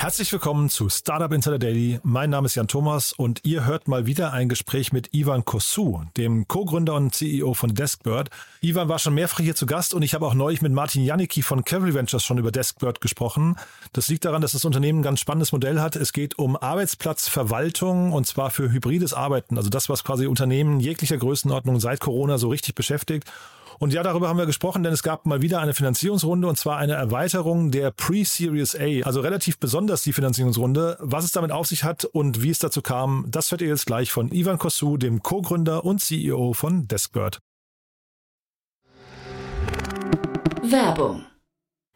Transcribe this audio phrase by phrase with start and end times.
[0.00, 2.00] Herzlich willkommen zu Startup Insider Daily.
[2.02, 6.04] Mein Name ist Jan Thomas und ihr hört mal wieder ein Gespräch mit Ivan Kosu,
[6.16, 8.30] dem Co-Gründer und CEO von Deskbird.
[8.62, 11.42] Ivan war schon mehrfach hier zu Gast und ich habe auch neulich mit Martin Janicki
[11.42, 13.56] von Cavalry Ventures schon über Deskbird gesprochen.
[13.92, 15.96] Das liegt daran, dass das Unternehmen ein ganz spannendes Modell hat.
[15.96, 21.18] Es geht um Arbeitsplatzverwaltung und zwar für hybrides Arbeiten, also das, was quasi Unternehmen jeglicher
[21.18, 23.30] Größenordnung seit Corona so richtig beschäftigt.
[23.80, 26.76] Und ja, darüber haben wir gesprochen, denn es gab mal wieder eine Finanzierungsrunde und zwar
[26.76, 30.98] eine Erweiterung der Pre-Series A, also relativ besonders die Finanzierungsrunde.
[31.00, 33.86] Was es damit auf sich hat und wie es dazu kam, das hört ihr jetzt
[33.86, 37.38] gleich von Ivan Kosu, dem Co-Gründer und CEO von Deskbird.
[40.62, 41.24] Werbung.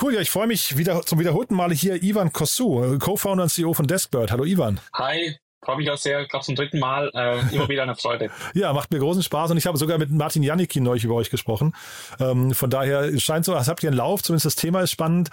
[0.00, 3.74] Cool, ja, ich freue mich wieder zum wiederholten Male hier Ivan Kosu, Co-Founder und CEO
[3.74, 4.32] von Deskbird.
[4.32, 4.80] Hallo Ivan.
[4.94, 8.30] Hi, freue mich auch sehr, glaube zum dritten Mal, äh, immer wieder eine Freude.
[8.54, 11.30] ja, macht mir großen Spaß und ich habe sogar mit Martin Janicki neulich über euch
[11.30, 11.74] gesprochen.
[12.18, 14.90] Ähm, von daher es scheint so, als habt ihr einen Lauf, zumindest das Thema ist
[14.90, 15.30] spannend.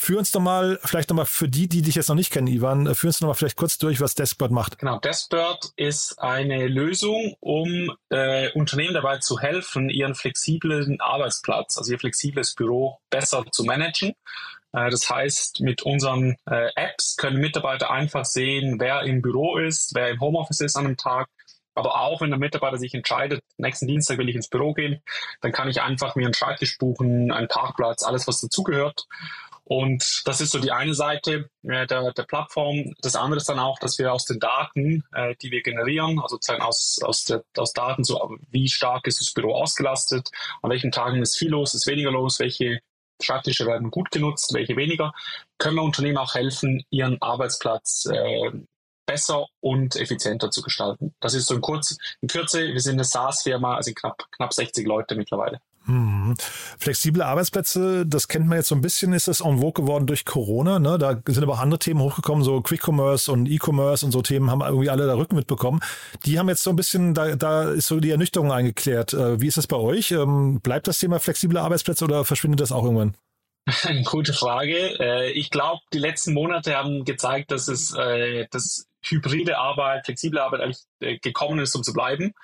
[0.00, 2.94] Führ uns doch mal, vielleicht nochmal für die, die dich jetzt noch nicht kennen, Ivan,
[2.94, 4.78] führ uns doch mal vielleicht kurz durch, was Deskbird macht.
[4.78, 11.90] Genau, Deskbird ist eine Lösung, um äh, Unternehmen dabei zu helfen, ihren flexiblen Arbeitsplatz, also
[11.90, 14.14] ihr flexibles Büro besser zu managen.
[14.72, 19.96] Äh, das heißt, mit unseren äh, Apps können Mitarbeiter einfach sehen, wer im Büro ist,
[19.96, 21.28] wer im Homeoffice ist an einem Tag.
[21.74, 25.02] Aber auch wenn der Mitarbeiter sich entscheidet, nächsten Dienstag will ich ins Büro gehen,
[25.40, 29.06] dann kann ich einfach mir einen Schreibtisch buchen, einen Parkplatz, alles was dazugehört.
[29.68, 32.94] Und das ist so die eine Seite äh, der, der Plattform.
[33.02, 36.36] Das andere ist dann auch, dass wir aus den Daten, äh, die wir generieren, also
[36.36, 40.30] sozusagen aus, aus, der, aus Daten, so wie stark ist das Büro ausgelastet,
[40.62, 42.80] an welchen Tagen ist viel los, ist weniger los, welche
[43.20, 45.12] Schreibtische werden gut genutzt, welche weniger,
[45.58, 48.50] können wir Unternehmen auch helfen, ihren Arbeitsplatz äh,
[49.04, 51.14] besser und effizienter zu gestalten.
[51.20, 54.86] Das ist so in, kurz, in Kürze, wir sind eine SaaS-Firma, also knapp, knapp 60
[54.86, 55.60] Leute mittlerweile.
[55.88, 56.34] Hm.
[56.78, 60.26] Flexible Arbeitsplätze, das kennt man jetzt so ein bisschen, ist das en vogue geworden durch
[60.26, 60.78] Corona.
[60.78, 60.98] Ne?
[60.98, 64.50] Da sind aber auch andere Themen hochgekommen, so Quick Commerce und E-Commerce und so Themen
[64.50, 65.80] haben irgendwie alle da Rücken mitbekommen.
[66.26, 69.14] Die haben jetzt so ein bisschen, da, da ist so die Ernüchterung eingeklärt.
[69.14, 70.10] Äh, wie ist das bei euch?
[70.10, 73.16] Ähm, bleibt das Thema flexible Arbeitsplätze oder verschwindet das auch irgendwann?
[74.04, 75.00] Gute Frage.
[75.00, 80.40] Äh, ich glaube, die letzten Monate haben gezeigt, dass es äh, dass hybride Arbeit, flexible
[80.40, 82.34] Arbeit eigentlich gekommen ist, um zu bleiben.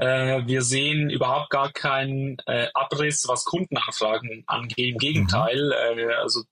[0.00, 4.92] Äh, wir sehen überhaupt gar keinen äh, Abriss, was Kundenanfragen angeht.
[4.92, 5.98] Im Gegenteil, mhm.
[5.98, 6.42] äh, also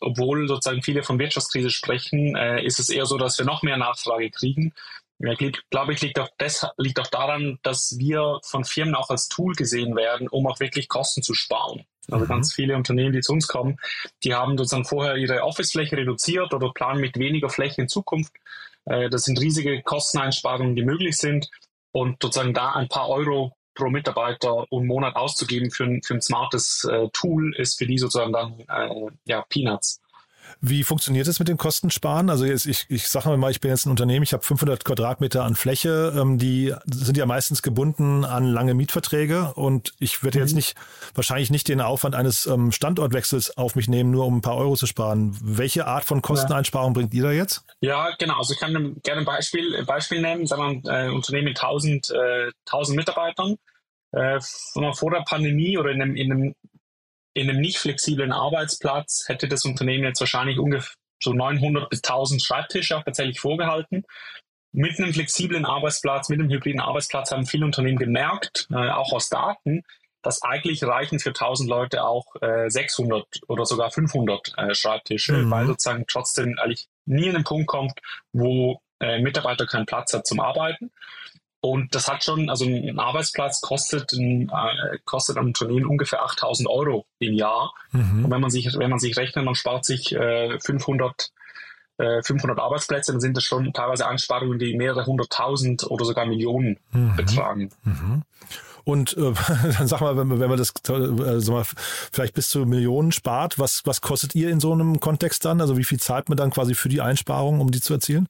[0.00, 3.76] obwohl sozusagen viele von Wirtschaftskrise sprechen, äh, ist es eher so, dass wir noch mehr
[3.76, 4.72] Nachfrage kriegen.
[5.18, 9.28] Ich glaube, ich liegt auch, das, liegt auch daran, dass wir von Firmen auch als
[9.28, 11.84] Tool gesehen werden, um auch wirklich Kosten zu sparen.
[12.10, 12.28] Also mhm.
[12.28, 13.76] ganz viele Unternehmen, die zu uns kommen,
[14.24, 18.32] die haben sozusagen vorher ihre Office-Fläche reduziert oder planen mit weniger Fläche in Zukunft.
[18.86, 21.50] Äh, das sind riesige Kosteneinsparungen, die möglich sind.
[21.92, 26.20] Und sozusagen da ein paar Euro pro Mitarbeiter und Monat auszugeben für ein, für ein
[26.20, 30.00] smartes äh, Tool ist für die sozusagen dann äh, ja, Peanuts.
[30.60, 32.30] Wie funktioniert es mit dem Kostensparen?
[32.30, 35.44] Also jetzt, ich, ich sage mal, ich bin jetzt ein Unternehmen, ich habe 500 Quadratmeter
[35.44, 40.44] an Fläche, ähm, die sind ja meistens gebunden an lange Mietverträge und ich würde mhm.
[40.44, 40.74] jetzt nicht,
[41.14, 44.76] wahrscheinlich nicht den Aufwand eines ähm, Standortwechsels auf mich nehmen, nur um ein paar Euro
[44.76, 45.36] zu sparen.
[45.40, 46.94] Welche Art von Kosteneinsparung ja.
[46.94, 47.62] bringt ihr da jetzt?
[47.80, 48.38] Ja, genau.
[48.38, 48.72] Also ich kann
[49.02, 50.46] gerne ein Beispiel, Beispiel nehmen.
[50.46, 53.56] Sagen wir ein äh, Unternehmen mit 1000, äh, 1000 Mitarbeitern.
[54.10, 54.40] Äh,
[54.94, 56.54] vor der Pandemie oder in einem, in einem
[57.38, 62.42] in einem nicht flexiblen Arbeitsplatz hätte das Unternehmen jetzt wahrscheinlich ungefähr so 900 bis 1000
[62.42, 64.04] Schreibtische auch tatsächlich vorgehalten.
[64.72, 69.28] Mit einem flexiblen Arbeitsplatz, mit einem hybriden Arbeitsplatz haben viele Unternehmen gemerkt, äh, auch aus
[69.28, 69.82] Daten,
[70.22, 75.50] dass eigentlich reichen für 1000 Leute auch äh, 600 oder sogar 500 äh, Schreibtische, mhm.
[75.50, 77.98] weil sozusagen trotzdem eigentlich nie an den Punkt kommt,
[78.32, 80.90] wo äh, Mitarbeiter keinen Platz hat zum Arbeiten.
[81.60, 86.68] Und das hat schon, also ein Arbeitsplatz kostet ein, äh, kostet ein Unternehmen ungefähr 8000
[86.68, 87.74] Euro im Jahr.
[87.90, 88.24] Mhm.
[88.24, 91.30] Und wenn man sich, wenn man sich rechnet, man spart sich äh, 500,
[91.98, 96.78] äh, 500 Arbeitsplätze, dann sind das schon teilweise Einsparungen, die mehrere hunderttausend oder sogar Millionen
[96.92, 97.16] mhm.
[97.16, 97.70] betragen.
[97.82, 98.22] Mhm.
[98.84, 99.32] Und äh,
[99.78, 101.64] dann sag mal, wenn, wenn man das äh, sag mal,
[102.12, 105.60] vielleicht bis zu Millionen spart, was, was kostet ihr in so einem Kontext dann?
[105.60, 108.28] Also wie viel zahlt man dann quasi für die Einsparung, um die zu erzielen?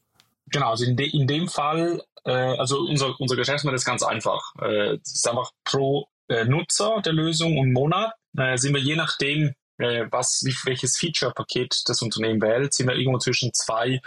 [0.51, 4.55] Genau, also in, de, in dem Fall, also unser, unser Geschäftsmodell ist ganz einfach.
[4.61, 8.97] Äh, es ist einfach pro äh, Nutzer der Lösung und Monat äh, sind wir je
[8.97, 14.01] nachdem, äh, was, welches Feature-Paket das Unternehmen wählt, sind wir irgendwo zwischen zwei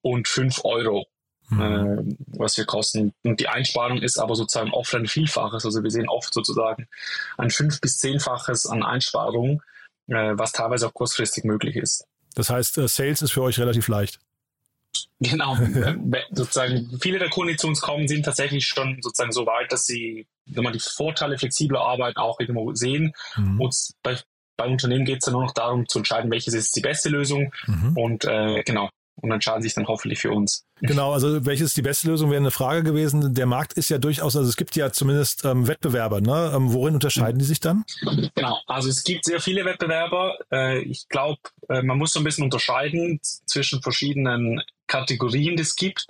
[0.00, 1.06] und fünf Euro,
[1.48, 1.60] mhm.
[1.60, 3.12] äh, was wir kosten.
[3.24, 5.64] Und die Einsparung ist aber sozusagen oft ein Vielfaches.
[5.64, 6.88] Also wir sehen oft sozusagen
[7.36, 9.62] ein fünf- bis zehnfaches an Einsparungen,
[10.08, 12.06] äh, was teilweise auch kurzfristig möglich ist.
[12.34, 14.20] Das heißt, äh, Sales ist für euch relativ leicht.
[15.30, 15.56] Genau,
[16.32, 19.86] sozusagen viele der Kunden, die zu uns kommen, sind tatsächlich schon sozusagen so weit, dass
[19.86, 23.12] sie wenn man die Vorteile flexibler Arbeit auch irgendwo sehen.
[23.36, 23.60] Mhm.
[23.60, 24.16] Und bei,
[24.56, 27.52] bei Unternehmen geht es dann nur noch darum zu entscheiden, welches ist die beste Lösung.
[27.66, 27.96] Mhm.
[27.96, 30.64] Und äh, genau, und entscheiden sich dann hoffentlich für uns.
[30.80, 33.34] Genau, also welches ist die beste Lösung, wäre eine Frage gewesen.
[33.34, 36.52] Der Markt ist ja durchaus, also es gibt ja zumindest ähm, Wettbewerber, ne?
[36.54, 37.84] Ähm, worin unterscheiden die sich dann?
[38.34, 40.36] Genau, also es gibt sehr viele Wettbewerber.
[40.52, 46.06] Äh, ich glaube, äh, man muss so ein bisschen unterscheiden zwischen verschiedenen Kategorien, es gibt.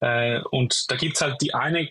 [0.00, 1.90] Äh, und da gibt es halt die eine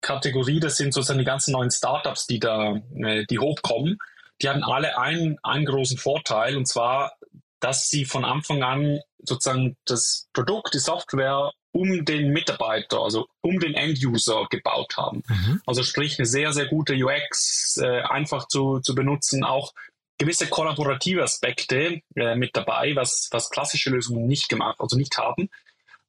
[0.00, 3.98] Kategorie, das sind sozusagen die ganzen neuen Startups, die da, äh, die hochkommen.
[4.40, 7.12] Die haben alle einen, einen großen Vorteil, und zwar,
[7.60, 13.58] dass sie von Anfang an sozusagen das Produkt, die Software um den Mitarbeiter, also um
[13.58, 15.22] den End-User gebaut haben.
[15.28, 15.62] Mhm.
[15.66, 19.72] Also sprich eine sehr, sehr gute UX, äh, einfach zu, zu benutzen, auch
[20.18, 25.48] gewisse kollaborative Aspekte äh, mit dabei, was, was klassische Lösungen nicht gemacht, also nicht haben.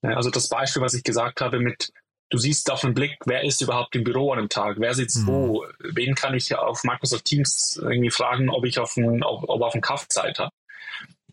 [0.01, 1.91] Äh, also das Beispiel, was ich gesagt habe mit
[2.33, 5.19] du siehst auf den Blick, wer ist überhaupt im Büro an einem Tag, wer sitzt
[5.19, 5.27] mhm.
[5.27, 9.61] wo, wen kann ich auf Microsoft Teams irgendwie fragen, ob ich auf einen, ob, ob
[9.61, 10.51] auf einen Zeit habe.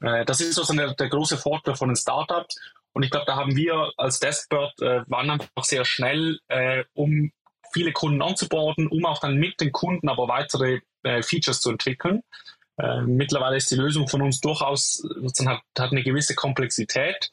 [0.03, 2.61] Äh, das ist sozusagen der, der große Vorteil von den Startups.
[2.93, 7.33] Und ich glaube, da haben wir als Deskbird äh, waren einfach sehr schnell, äh, um
[7.73, 10.81] viele Kunden anzuborden, um auch dann mit den Kunden aber weitere
[11.23, 12.23] Features zu entwickeln.
[12.81, 15.03] Äh, mittlerweile ist die Lösung von uns durchaus,
[15.47, 17.31] hat, hat eine gewisse Komplexität.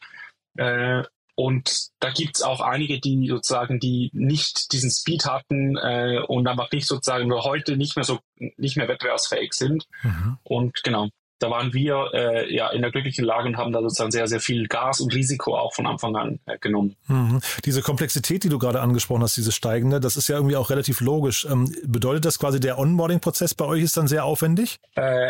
[0.58, 1.04] Äh,
[1.36, 6.48] und da gibt es auch einige, die sozusagen, die nicht diesen Speed hatten äh, und
[6.48, 9.86] einfach nicht sozusagen nur heute nicht mehr so nicht mehr wettbewerbsfähig sind.
[10.02, 10.40] Mhm.
[10.44, 11.10] Und genau,
[11.40, 14.40] da waren wir äh, ja in der glücklichen Lage und haben da sozusagen sehr, sehr
[14.40, 16.96] viel Gas und Risiko auch von Anfang an äh, genommen.
[17.08, 17.42] Mhm.
[17.66, 21.02] Diese Komplexität, die du gerade angesprochen hast, diese steigende, das ist ja irgendwie auch relativ
[21.02, 21.46] logisch.
[21.50, 24.80] Ähm, bedeutet das quasi, der Onboarding-Prozess bei euch ist dann sehr aufwendig?
[24.96, 25.30] Äh,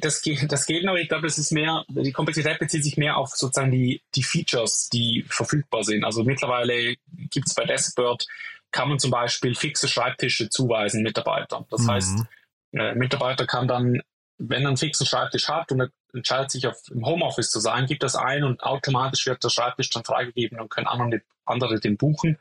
[0.00, 0.94] das, geht, das geht noch.
[0.94, 4.88] Ich glaube, das ist mehr, die Komplexität bezieht sich mehr auf sozusagen die, die Features,
[4.88, 6.04] die verfügbar sind.
[6.04, 6.94] Also mittlerweile
[7.30, 8.26] gibt es bei Deskbird,
[8.70, 11.64] kann man zum Beispiel fixe Schreibtische zuweisen Mitarbeitern.
[11.70, 11.90] Das mhm.
[11.90, 12.18] heißt,
[12.72, 14.02] äh, Mitarbeiter kann dann
[14.38, 18.02] wenn er einen fixen Schreibtisch hat und entscheidet sich, auf, im Homeoffice zu sein, gibt
[18.02, 22.38] das ein und automatisch wird der Schreibtisch dann freigegeben und können andere, andere den buchen.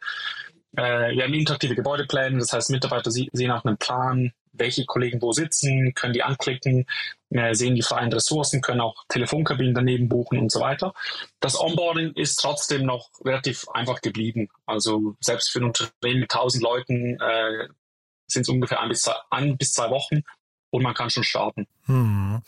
[0.76, 5.32] Äh, wir haben interaktive Gebäudepläne, das heißt, Mitarbeiter sehen auch einen Plan, welche Kollegen wo
[5.32, 6.86] sitzen, können die anklicken,
[7.30, 10.94] äh, sehen die freien Ressourcen, können auch Telefonkabinen daneben buchen und so weiter.
[11.40, 14.50] Das Onboarding ist trotzdem noch relativ einfach geblieben.
[14.66, 17.68] Also selbst für ein Unternehmen mit 1000 Leuten äh,
[18.28, 20.24] sind es ungefähr ein bis, zwei, ein bis zwei Wochen
[20.78, 21.68] und man kann schon starten.
[21.86, 22.42] Hm.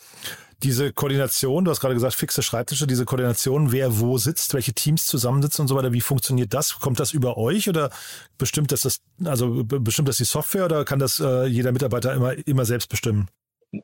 [0.62, 5.06] Diese Koordination, du hast gerade gesagt, fixe Schreibtische, diese Koordination, wer wo sitzt, welche Teams
[5.06, 6.78] zusammensitzen und so weiter, wie funktioniert das?
[6.78, 7.90] Kommt das über euch oder
[8.36, 12.34] bestimmt das, das also bestimmt das die Software oder kann das äh, jeder Mitarbeiter immer,
[12.46, 13.28] immer selbst bestimmen?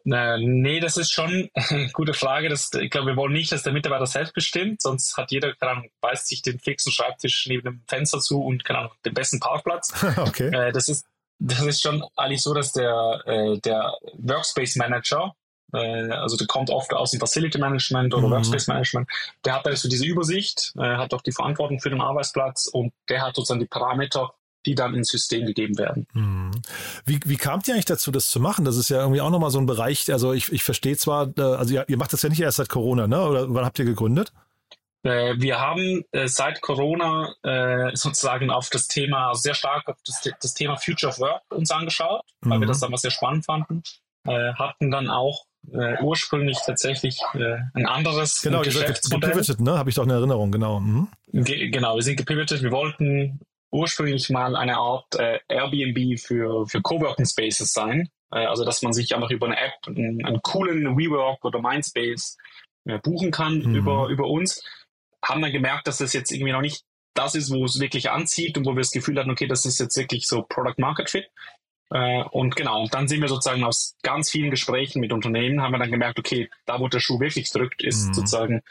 [0.04, 2.48] Nee, das ist schon eine gute Frage.
[2.48, 5.72] Das, ich glaube, wir wollen nicht, dass der Mitarbeiter selbst bestimmt, sonst hat jeder, keine
[5.72, 9.38] Ahnung, beißt sich den fixen Schreibtisch neben dem Fenster zu und keine Ahnung, den besten
[9.38, 9.92] Parkplatz.
[10.16, 10.48] okay.
[10.48, 11.06] Äh, das ist
[11.38, 15.34] das ist schon eigentlich so, dass der, äh, der Workspace Manager,
[15.72, 18.32] äh, also der kommt oft aus dem Facility Management oder mhm.
[18.32, 19.08] Workspace Management,
[19.44, 23.22] der hat also diese Übersicht, äh, hat auch die Verantwortung für den Arbeitsplatz und der
[23.22, 24.32] hat sozusagen die Parameter,
[24.64, 26.06] die dann ins System gegeben werden.
[26.12, 26.50] Mhm.
[27.04, 28.64] Wie, wie kamt ihr eigentlich dazu, das zu machen?
[28.64, 31.42] Das ist ja irgendwie auch nochmal so ein Bereich, also ich, ich verstehe zwar, äh,
[31.42, 33.20] also ihr, ihr macht das ja nicht erst seit Corona, ne?
[33.22, 34.32] Oder wann habt ihr gegründet?
[35.06, 40.28] Äh, wir haben äh, seit Corona äh, sozusagen auf das Thema, sehr stark auf das,
[40.40, 42.50] das, Thema Future of Work uns angeschaut, mhm.
[42.50, 42.70] weil wir mhm.
[42.70, 43.82] das damals sehr spannend fanden.
[44.26, 45.44] hatten dann auch
[46.00, 47.20] ursprünglich tatsächlich
[47.74, 49.30] ein anderes genau, Geschäftsmodell.
[49.30, 49.78] Gepivotet, ne?
[49.78, 50.80] Habe ich doch eine Erinnerung, genau.
[50.80, 51.08] Mhm.
[51.32, 52.62] Ge genau, wir sind gepivotet.
[52.62, 55.16] Wir wollten ursprünglich mal eine Art
[55.48, 58.08] Airbnb für, für Coworking Spaces sein.
[58.30, 62.36] also, dass man sich einfach über eine App einen, einen coolen WeWork oder Mindspace
[63.02, 63.74] buchen kann mhm.
[63.76, 64.62] über, über uns
[65.28, 66.82] haben dann gemerkt, dass das jetzt irgendwie noch nicht
[67.14, 69.80] das ist, wo es wirklich anzieht und wo wir das Gefühl hatten, okay, das ist
[69.80, 71.26] jetzt wirklich so Product Market Fit.
[71.90, 75.72] Äh, und genau, und dann sind wir sozusagen aus ganz vielen Gesprächen mit Unternehmen, haben
[75.72, 78.14] wir dann gemerkt, okay, da wo der Schuh wirklich drückt, ist mhm.
[78.14, 78.62] sozusagen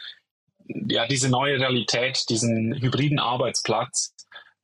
[0.68, 4.14] ja diese neue Realität, diesen hybriden Arbeitsplatz,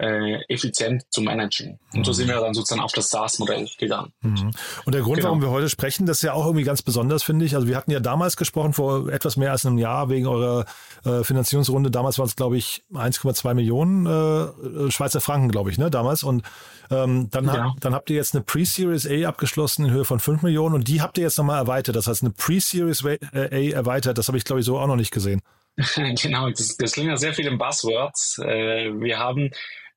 [0.03, 1.79] äh, effizient zu managen.
[1.95, 2.17] Und so mhm.
[2.17, 4.13] sind wir dann sozusagen auf das SaaS-Modell gegangen.
[4.21, 4.51] Mhm.
[4.85, 5.29] Und der Grund, genau.
[5.29, 7.55] warum wir heute sprechen, das ist ja auch irgendwie ganz besonders, finde ich.
[7.55, 10.65] Also wir hatten ja damals gesprochen, vor etwas mehr als einem Jahr, wegen eurer
[11.05, 11.93] äh, Finanzierungsrunde.
[11.93, 16.25] Damals waren es, glaube ich, 1,2 Millionen äh, Schweizer Franken, glaube ich, ne, damals.
[16.25, 16.43] Und
[16.91, 17.65] ähm, dann, ja.
[17.65, 20.89] hab, dann habt ihr jetzt eine Pre-Series A abgeschlossen in Höhe von 5 Millionen und
[20.89, 21.95] die habt ihr jetzt nochmal erweitert.
[21.95, 25.13] Das heißt, eine Pre-Series A erweitert, das habe ich, glaube ich, so auch noch nicht
[25.13, 25.43] gesehen.
[26.21, 28.39] genau, das, das klingt ja sehr viel in Buzzwords.
[28.39, 29.51] Äh, wir haben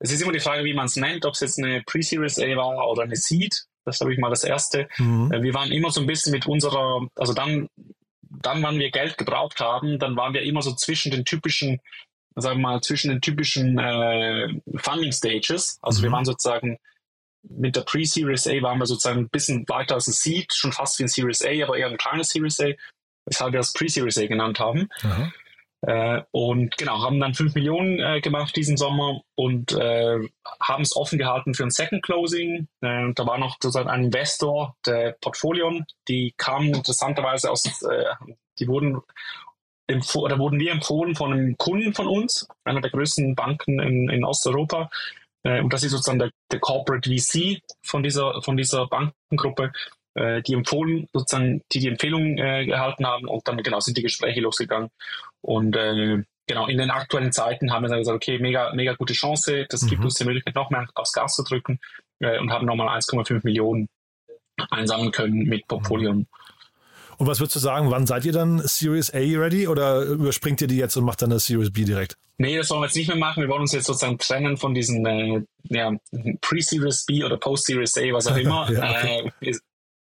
[0.06, 2.56] es ist immer die Frage, wie man es nennt, ob es jetzt eine Pre-Series A
[2.56, 3.66] war oder eine Seed.
[3.86, 4.88] Das habe ich mal das erste.
[4.98, 5.32] Mhm.
[5.32, 7.70] Äh, wir waren immer so ein bisschen mit unserer, also dann,
[8.22, 11.80] dann, wann wir Geld gebraucht haben, dann waren wir immer so zwischen den typischen,
[12.36, 15.80] sagen wir mal, zwischen den typischen äh, Funding Stages.
[15.82, 16.04] Also mhm.
[16.04, 16.78] wir waren sozusagen
[17.48, 20.98] mit der Pre-Series A waren wir sozusagen ein bisschen weiter als ein Seed, schon fast
[21.00, 22.74] wie ein Series A, aber eher ein kleines Series A,
[23.26, 24.90] weshalb wir das Pre-Series A genannt haben.
[25.04, 25.34] Mhm.
[25.82, 30.20] Äh, und genau, haben dann 5 Millionen äh, gemacht diesen Sommer und äh,
[30.60, 32.68] haben es offen gehalten für ein Second Closing.
[32.82, 38.06] Äh, da war noch sozusagen ein Investor, der Portfolion, die kamen interessanterweise aus, äh,
[38.60, 39.02] die wurden
[40.16, 44.26] oder wurden wir empfohlen von einem Kunden von uns, einer der größten Banken in, in
[44.26, 44.90] Osteuropa.
[45.44, 49.72] Äh, und das ist sozusagen der, der Corporate VC von dieser, von dieser Bankengruppe
[50.16, 54.02] äh, die empfohlen, sozusagen, die die Empfehlung äh, gehalten haben und dann genau sind die
[54.02, 54.90] Gespräche losgegangen.
[55.42, 59.14] Und äh, genau, in den aktuellen Zeiten haben wir dann gesagt, okay, mega, mega gute
[59.14, 59.90] Chance, das mhm.
[59.90, 61.80] gibt uns die Möglichkeit, noch mehr aufs Gas zu drücken
[62.20, 63.88] äh, und haben nochmal 1,5 Millionen
[64.72, 66.18] einsammeln können mit Portfolien.
[66.18, 66.28] Mhm.
[67.18, 70.68] Und was würdest du sagen, wann seid ihr dann Series A ready oder überspringt ihr
[70.68, 72.18] die jetzt und macht dann eine Series B direkt?
[72.38, 73.42] Nee, das wollen wir jetzt nicht mehr machen.
[73.42, 75.94] Wir wollen uns jetzt sozusagen trennen von diesen äh, ja,
[76.42, 78.70] Pre-Series B oder Post-Series A, was auch immer.
[78.70, 79.32] ja, okay.
[79.42, 79.58] äh,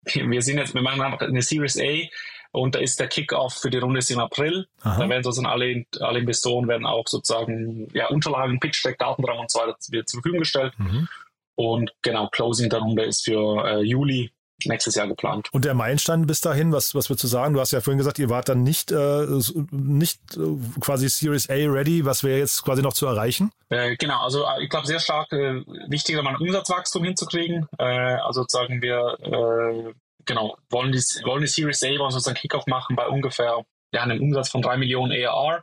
[0.04, 2.08] wir sind jetzt, wir machen eine Series A
[2.52, 4.66] und da ist der Kickoff für die Runde ist im April.
[4.82, 4.98] Aha.
[4.98, 9.50] Da werden sozusagen alle, alle Investoren werden auch sozusagen ja, Unterlagen, Pitch Deck, Datenraum und
[9.50, 10.74] so weiter wird zur Verfügung gestellt.
[10.78, 11.08] Mhm.
[11.54, 14.31] Und genau, Closing der Runde ist für äh, Juli
[14.66, 15.48] nächstes Jahr geplant.
[15.52, 17.54] Und der Meilenstein bis dahin, was, was würdest du sagen?
[17.54, 19.26] Du hast ja vorhin gesagt, ihr wart dann nicht, äh,
[19.70, 22.04] nicht äh, quasi Series A ready.
[22.04, 23.52] Was wäre jetzt quasi noch zu erreichen?
[23.68, 27.66] Äh, genau, also äh, ich glaube sehr stark äh, wichtiger, mal ein Umsatzwachstum hinzukriegen.
[27.78, 29.92] Äh, also sagen wir, äh,
[30.24, 34.20] genau, wollen die, wollen die Series A, wollen sozusagen Kickoff machen bei ungefähr ja, einem
[34.20, 35.62] Umsatz von drei Millionen ARR.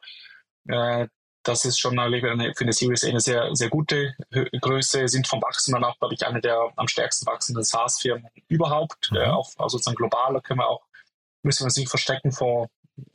[1.44, 4.14] Das ist schon eine, für eine Series A eine sehr, sehr gute
[4.62, 9.10] Größe, sind vom Wachstum dann auch, glaube ich, eine der am stärksten wachsenden SaaS-Firmen überhaupt.
[9.12, 9.18] Mhm.
[9.18, 10.86] Äh, auch, also sozusagen global, da können wir auch,
[11.44, 12.70] müssen wir uns nicht verstecken vor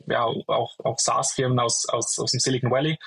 [0.07, 2.97] ja, auch, auch SaaS-Firmen aus, aus, aus dem Silicon Valley.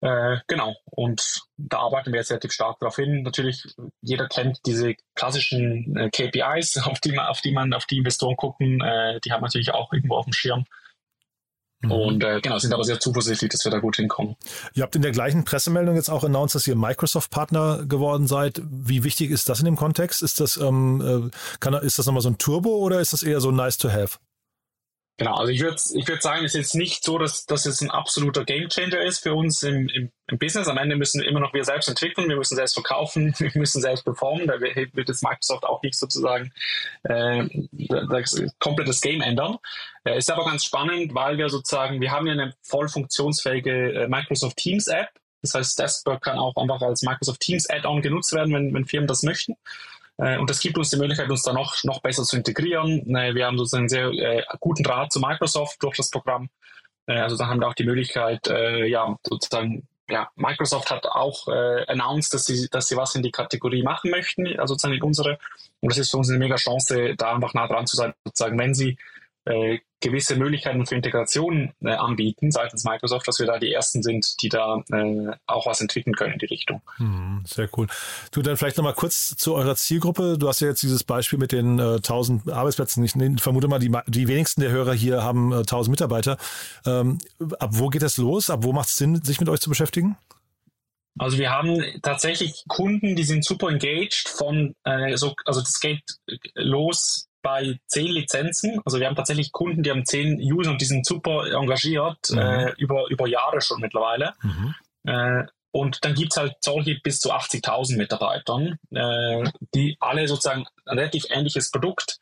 [0.00, 3.22] Äh, genau, und da arbeiten wir jetzt relativ stark darauf hin.
[3.22, 3.64] Natürlich,
[4.00, 8.36] jeder kennt diese klassischen äh, KPIs, auf die man, auf die man, auf die Investoren
[8.36, 10.64] gucken, äh, die haben natürlich auch irgendwo auf dem Schirm.
[11.80, 11.92] Mhm.
[11.92, 14.36] Und äh, genau, sind aber sehr zuversichtlich, dass wir da gut hinkommen.
[14.74, 18.60] Ihr habt in der gleichen Pressemeldung jetzt auch announced, dass ihr Microsoft-Partner geworden seid.
[18.68, 20.22] Wie wichtig ist das in dem Kontext?
[20.22, 23.40] Ist das, ähm, äh, kann, ist das nochmal so ein Turbo oder ist das eher
[23.40, 24.18] so nice to have?
[25.18, 27.80] Genau, also ich würde ich würd sagen, es ist jetzt nicht so, dass, dass es
[27.80, 30.68] ein absoluter Gamechanger ist für uns im, im, im Business.
[30.68, 34.04] Am Ende müssen immer noch wir selbst entwickeln, wir müssen selbst verkaufen, wir müssen selbst
[34.04, 34.46] performen.
[34.46, 34.76] Da wird
[35.08, 36.52] jetzt Microsoft auch nicht sozusagen
[37.02, 37.48] äh,
[38.08, 39.56] das komplettes Game ändern.
[40.04, 44.08] Äh, ist aber ganz spannend, weil wir sozusagen, wir haben ja eine voll funktionsfähige äh,
[44.08, 45.08] Microsoft Teams App.
[45.42, 49.08] Das heißt, Deskberg kann auch einfach als Microsoft Teams Add-on genutzt werden, wenn, wenn Firmen
[49.08, 49.56] das möchten.
[50.18, 53.14] Äh, und das gibt uns die Möglichkeit, uns da noch, noch besser zu integrieren.
[53.14, 56.50] Äh, wir haben sozusagen einen sehr äh, guten Draht zu Microsoft durch das Programm.
[57.06, 62.34] Also da haben wir auch die Möglichkeit, ja, sozusagen, ja, Microsoft hat auch äh, announced,
[62.34, 65.38] dass sie, dass sie was in die Kategorie machen möchten, also sozusagen in unsere.
[65.80, 68.58] Und das ist für uns eine mega Chance, da einfach nah dran zu sein, sozusagen,
[68.58, 68.98] wenn sie
[69.48, 74.40] äh, gewisse Möglichkeiten für Integration äh, anbieten seitens Microsoft, dass wir da die ersten sind,
[74.42, 76.82] die da äh, auch was entwickeln können in die Richtung.
[76.96, 77.88] Hm, sehr cool.
[78.30, 80.38] Du dann vielleicht nochmal kurz zu eurer Zielgruppe.
[80.38, 83.02] Du hast ja jetzt dieses Beispiel mit den äh, 1000 Arbeitsplätzen.
[83.04, 86.38] Ich vermute mal, die, die wenigsten der Hörer hier haben äh, 1000 Mitarbeiter.
[86.86, 87.18] Ähm,
[87.58, 88.50] ab wo geht das los?
[88.50, 90.16] Ab wo macht es Sinn, sich mit euch zu beschäftigen?
[91.18, 96.02] Also wir haben tatsächlich Kunden, die sind super engaged von, äh, so, also das geht
[96.54, 98.80] los bei zehn Lizenzen.
[98.84, 102.38] Also wir haben tatsächlich Kunden, die haben zehn User und die sind super engagiert, mhm.
[102.38, 104.34] äh, über, über Jahre schon mittlerweile.
[104.42, 104.74] Mhm.
[105.04, 110.66] Äh, und dann gibt es halt solche bis zu 80.000 Mitarbeitern, äh, die alle sozusagen
[110.84, 112.18] ein relativ ähnliches Produkt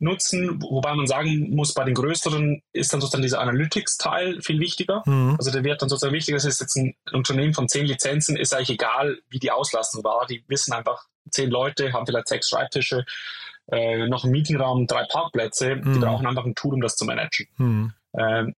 [0.00, 5.02] nutzen, wobei man sagen muss, bei den größeren ist dann sozusagen dieser Analytics-Teil viel wichtiger.
[5.06, 5.34] Mhm.
[5.38, 8.54] Also der wird dann sozusagen wichtiger, es ist jetzt ein Unternehmen von zehn Lizenzen, ist
[8.54, 10.24] eigentlich egal, wie die Auslastung war.
[10.26, 13.04] Die wissen einfach, zehn Leute haben vielleicht sechs Schreibtische,
[13.70, 15.76] äh, noch einen Meetingraum, drei Parkplätze.
[15.76, 15.94] Mhm.
[15.94, 17.46] Die brauchen einfach ein Tool, um das zu managen.
[17.56, 17.92] Mhm.
[18.16, 18.54] Ähm,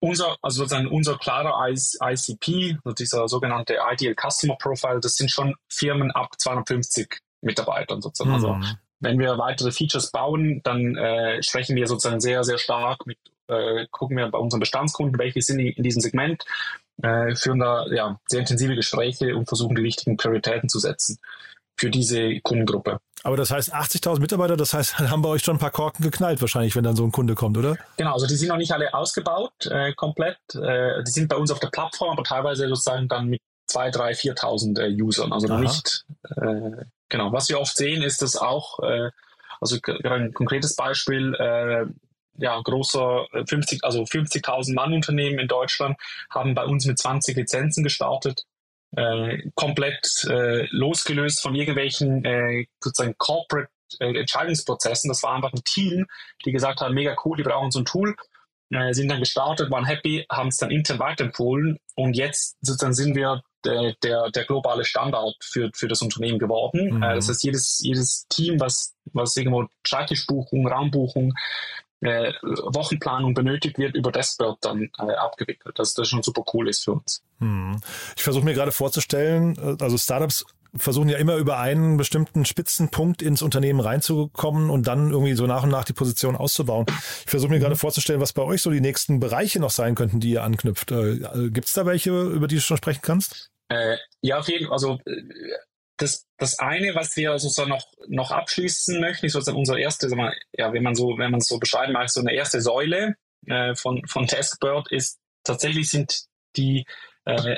[0.00, 5.54] unser, also sozusagen unser klarer ICP, also dieser sogenannte Ideal Customer Profile, das sind schon
[5.68, 8.34] Firmen ab 250 Mitarbeitern sozusagen.
[8.34, 8.62] Also mhm.
[8.62, 13.18] Also wenn wir weitere Features bauen, dann äh, sprechen wir sozusagen sehr, sehr stark mit,
[13.48, 16.44] äh, gucken wir bei unseren Bestandskunden, welche sind in diesem Segment,
[17.02, 21.18] äh, führen da ja, sehr intensive Gespräche und versuchen die richtigen Prioritäten zu setzen
[21.78, 23.00] für diese Kundengruppe.
[23.24, 26.40] Aber das heißt 80.000 Mitarbeiter, das heißt, haben bei euch schon ein paar Korken geknallt
[26.40, 27.76] wahrscheinlich, wenn dann so ein Kunde kommt, oder?
[27.96, 30.38] Genau, also die sind noch nicht alle ausgebaut äh, komplett.
[30.54, 33.40] Äh, die sind bei uns auf der Plattform, aber teilweise sozusagen dann mit
[33.70, 35.32] 2.000, 3.000, 4.000 äh, Usern.
[35.32, 36.04] Also noch nicht,
[36.36, 37.32] äh, genau.
[37.32, 39.10] Was wir oft sehen, ist, dass auch, äh,
[39.58, 41.86] also ein konkretes Beispiel, äh,
[42.36, 45.96] ja, großer 50, äh, also 50.000 Mann Unternehmen in Deutschland
[46.28, 48.44] haben bei uns mit 20 Lizenzen gestartet
[48.96, 53.70] äh, komplett äh, losgelöst von irgendwelchen äh, sozusagen Corporate
[54.00, 55.08] äh, Entscheidungsprozessen.
[55.08, 56.06] Das war einfach ein Team,
[56.44, 58.14] die gesagt haben, mega cool, die brauchen so ein Tool.
[58.70, 63.14] Äh, sind dann gestartet, waren happy, haben es dann intern weiterempfohlen und jetzt sozusagen sind
[63.14, 66.96] wir der, der, der globale Standard für, für das Unternehmen geworden.
[66.96, 67.02] Mhm.
[67.02, 71.34] Äh, das heißt, jedes, jedes Team, was, was irgendwo Schreibtischbuchung, Raumbuchung,
[72.00, 75.78] äh, Wochenplanung benötigt wird, über Deskbird dann äh, abgewickelt.
[75.78, 77.22] Dass das schon super cool ist für uns.
[77.38, 77.80] Hm.
[78.16, 80.44] Ich versuche mir gerade vorzustellen, äh, also Startups
[80.76, 85.62] versuchen ja immer über einen bestimmten Spitzenpunkt ins Unternehmen reinzukommen und dann irgendwie so nach
[85.62, 86.86] und nach die Position auszubauen.
[87.24, 90.20] Ich versuche mir gerade vorzustellen, was bei euch so die nächsten Bereiche noch sein könnten,
[90.20, 90.90] die ihr anknüpft.
[90.90, 93.50] Äh, Gibt es da welche, über die du schon sprechen kannst?
[93.68, 94.72] Äh, ja, auf jeden Fall.
[94.72, 94.98] Also
[95.96, 100.22] das, das eine, was wir sozusagen noch, noch abschließen möchten, ist sozusagen unsere erste, sagen
[100.22, 103.14] wir, ja, wenn man so, wenn man es so beschreiben mag, so eine erste Säule
[103.46, 106.24] äh, von, von Taskbird ist tatsächlich sind
[106.56, 106.84] die
[107.24, 107.56] äh,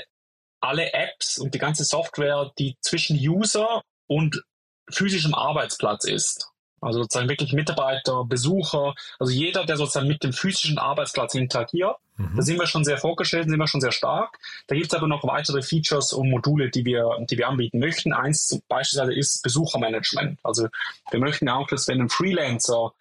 [0.60, 4.42] alle Apps und die ganze Software, die zwischen User und
[4.90, 6.48] physischem Arbeitsplatz ist.
[6.80, 11.96] Also sozusagen wirklich Mitarbeiter, Besucher, also jeder, der sozusagen mit dem physischen Arbeitsplatz interagiert.
[12.16, 12.36] Mhm.
[12.36, 14.38] Da sind wir schon sehr vorgestellt, sind wir schon sehr stark.
[14.66, 18.12] Da gibt es aber noch weitere Features und Module, die wir, die wir anbieten möchten.
[18.12, 20.38] Eins beispielsweise ist Besuchermanagement.
[20.42, 20.68] Also
[21.10, 22.92] wir möchten auch, dass wenn ein Freelancer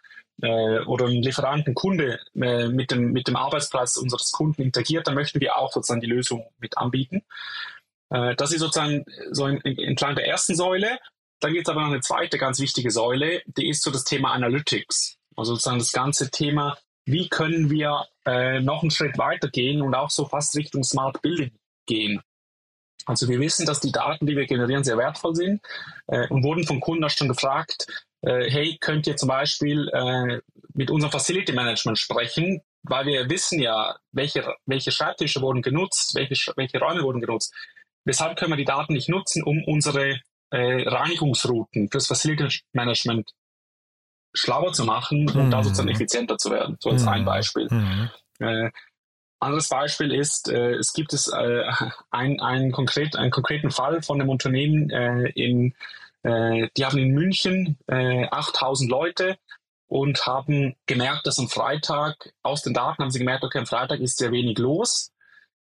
[0.42, 5.08] äh, oder ein Lieferant, ein Kunde äh, mit, dem, mit dem Arbeitsplatz unseres Kunden interagiert,
[5.08, 7.24] dann möchten wir auch sozusagen die Lösung mit anbieten.
[8.10, 11.00] Äh, das ist sozusagen so entlang der ersten Säule.
[11.40, 14.32] Dann gibt es aber noch eine zweite ganz wichtige Säule, die ist so das Thema
[14.32, 15.18] Analytics.
[15.36, 19.94] Also sozusagen das ganze Thema, wie können wir äh, noch einen Schritt weiter gehen und
[19.94, 21.52] auch so fast Richtung Smart Building
[21.86, 22.22] gehen.
[23.06, 25.62] Also wir wissen, dass die Daten, die wir generieren, sehr wertvoll sind
[26.08, 27.86] äh, und wurden von Kunden auch schon gefragt,
[28.22, 30.42] äh, hey, könnt ihr zum Beispiel äh,
[30.74, 36.54] mit unserem Facility Management sprechen, weil wir wissen ja, welche, welche Schreibtische wurden genutzt, welche,
[36.56, 37.54] welche Räume wurden genutzt.
[38.06, 40.20] Weshalb können wir die Daten nicht nutzen, um unsere
[40.52, 43.32] äh, Reinigungsrouten fürs Facility Management
[44.34, 45.96] schlauer zu machen und da sozusagen mhm.
[45.96, 46.78] effizienter zu werden.
[46.80, 47.10] So als mhm.
[47.10, 47.68] ein Beispiel.
[47.70, 48.10] Mhm.
[48.40, 48.70] Äh,
[49.40, 51.64] anderes Beispiel ist, äh, es gibt es äh,
[52.12, 55.74] ein, ein konkret, einen konkreten Fall von einem Unternehmen äh, in,
[56.24, 59.38] äh, die haben in München äh, 8000 Leute
[59.88, 64.00] und haben gemerkt, dass am Freitag aus den Daten haben sie gemerkt, okay, am Freitag
[64.00, 65.12] ist sehr wenig los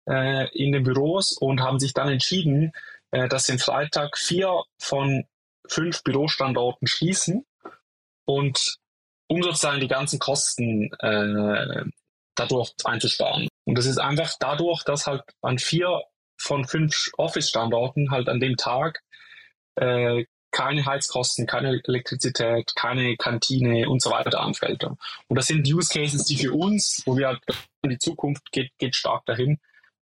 [0.09, 2.73] äh, in den Büros und haben sich dann entschieden,
[3.11, 5.25] dass sie am Freitag vier von
[5.67, 7.47] fünf Bürostandorten schließen
[8.25, 8.77] und
[9.29, 11.85] um sozusagen die ganzen Kosten äh,
[12.35, 13.49] dadurch einzusparen.
[13.65, 16.03] Und das ist einfach dadurch, dass halt an vier
[16.41, 19.01] von fünf Office-Standorten halt an dem Tag
[19.77, 24.83] äh, keine Heizkosten, keine Elektrizität, keine Kantine und so weiter anfällt.
[24.85, 27.43] Und das sind Use Cases, die für uns, wo wir halt
[27.83, 29.59] in die Zukunft geht, geht stark dahin,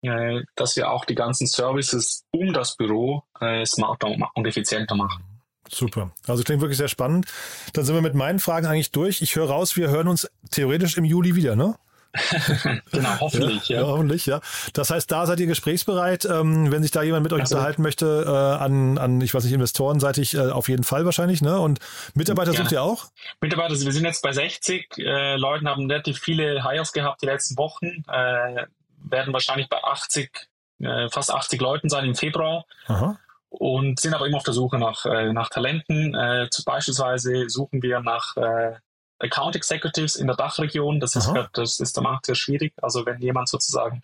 [0.01, 5.23] äh, dass wir auch die ganzen Services um das Büro äh, smarter und effizienter machen.
[5.69, 6.11] Super.
[6.27, 7.27] Also klingt wirklich sehr spannend.
[7.73, 9.21] Dann sind wir mit meinen Fragen eigentlich durch.
[9.21, 11.75] Ich höre raus, wir hören uns theoretisch im Juli wieder, ne?
[12.91, 13.81] genau, hoffentlich, ja, ja.
[13.83, 14.41] ja, Hoffentlich, ja.
[14.73, 16.25] Das heißt, da seid ihr gesprächsbereit.
[16.25, 19.45] Ähm, wenn sich da jemand mit euch also, unterhalten möchte, äh, an, an, ich weiß
[19.45, 21.57] nicht, Investorenseitig äh, auf jeden Fall wahrscheinlich, ne?
[21.59, 21.79] Und
[22.13, 23.05] Mitarbeiter sucht ihr auch?
[23.39, 27.57] Mitarbeiter, wir sind jetzt bei 60 äh, Leuten, haben relativ viele Hires gehabt die letzten
[27.57, 28.65] Wochen, äh,
[29.03, 32.65] werden wahrscheinlich bei 80, äh, fast 80 Leuten sein im Februar.
[32.87, 33.17] Aha
[33.51, 36.15] und sind aber immer auf der Suche nach, äh, nach Talenten.
[36.15, 38.75] Äh, zu, beispielsweise suchen wir nach äh,
[39.19, 40.99] Account Executives in der Dachregion.
[40.99, 42.73] Das ist, grad, das ist der Markt sehr schwierig.
[42.81, 44.03] Also wenn jemand sozusagen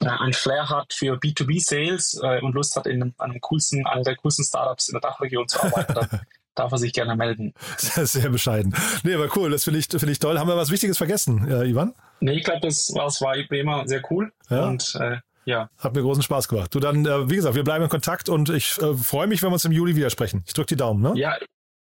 [0.00, 4.02] äh, ein Flair hat für B2B Sales äh, und Lust hat, in einem, coolsten, einer
[4.02, 6.08] der coolsten Startups in der Dachregion zu arbeiten, dann
[6.54, 7.54] darf er sich gerne melden.
[7.76, 8.74] Sehr, sehr bescheiden.
[9.04, 10.38] Nee, aber cool, das finde ich, finde ich toll.
[10.38, 11.94] Haben wir was Wichtiges vergessen, äh, Ivan?
[12.20, 14.32] Nee, ich glaube, das, das war wie immer sehr cool.
[14.50, 14.66] Ja.
[14.68, 15.70] Und äh, ja.
[15.78, 16.74] Hat mir großen Spaß gemacht.
[16.74, 19.48] Du dann, äh, wie gesagt, wir bleiben in Kontakt und ich äh, freue mich, wenn
[19.48, 20.44] wir uns im Juli wieder sprechen.
[20.46, 21.12] Ich drücke die Daumen, ne?
[21.16, 21.38] Ja,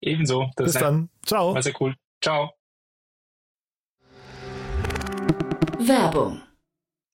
[0.00, 0.50] ebenso.
[0.54, 1.08] Das Bis dann.
[1.26, 1.54] Ciao.
[1.54, 1.94] War sehr cool.
[2.22, 2.52] Ciao.
[5.80, 6.42] Werbung.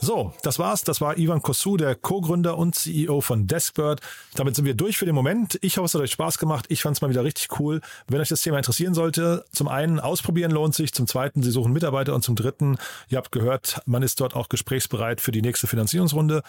[0.00, 0.84] So, das war's.
[0.84, 4.00] Das war Ivan Kosu, der Co-Gründer und CEO von Deskbird.
[4.36, 5.58] Damit sind wir durch für den Moment.
[5.60, 6.66] Ich hoffe, es hat euch Spaß gemacht.
[6.68, 7.80] Ich fand es mal wieder richtig cool.
[8.06, 11.72] Wenn euch das Thema interessieren sollte, zum einen ausprobieren lohnt sich, zum zweiten, sie suchen
[11.72, 15.66] Mitarbeiter und zum dritten, ihr habt gehört, man ist dort auch gesprächsbereit für die nächste
[15.66, 16.42] Finanzierungsrunde.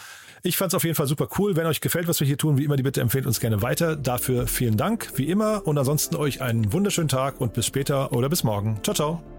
[0.43, 1.55] Ich fand es auf jeden Fall super cool.
[1.55, 3.95] Wenn euch gefällt, was wir hier tun, wie immer, die Bitte empfehlt uns gerne weiter.
[3.95, 5.65] Dafür vielen Dank, wie immer.
[5.65, 8.79] Und ansonsten euch einen wunderschönen Tag und bis später oder bis morgen.
[8.83, 9.38] Ciao, ciao.